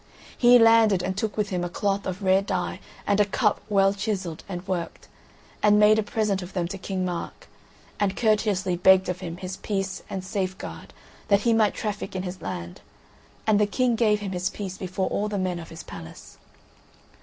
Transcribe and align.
He 0.35 0.57
landed 0.57 1.03
and 1.03 1.15
took 1.15 1.37
with 1.37 1.49
him 1.49 1.63
a 1.63 1.69
cloth 1.69 2.07
of 2.07 2.23
rare 2.23 2.41
dye 2.41 2.79
and 3.05 3.19
a 3.19 3.23
cup 3.25 3.61
well 3.69 3.93
chiselled 3.93 4.43
and 4.49 4.67
worked, 4.67 5.07
and 5.61 5.77
made 5.79 5.99
a 5.99 6.01
present 6.01 6.41
of 6.41 6.53
them 6.53 6.67
to 6.69 6.79
King 6.79 7.05
Mark, 7.05 7.47
and 7.99 8.17
courteously 8.17 8.77
begged 8.77 9.09
of 9.09 9.19
him 9.19 9.37
his 9.37 9.57
peace 9.57 10.01
and 10.09 10.23
safeguard 10.25 10.91
that 11.27 11.41
he 11.41 11.53
might 11.53 11.75
traffick 11.75 12.15
in 12.15 12.23
his 12.23 12.41
land; 12.41 12.81
and 13.45 13.59
the 13.59 13.67
King 13.67 13.95
gave 13.95 14.21
him 14.21 14.31
his 14.31 14.49
peace 14.49 14.75
before 14.75 15.05
all 15.09 15.27
the 15.29 15.37
men 15.37 15.59
of 15.59 15.69
his 15.69 15.83
palace. 15.83 16.39